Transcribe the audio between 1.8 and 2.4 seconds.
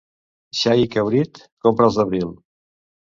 d'abril.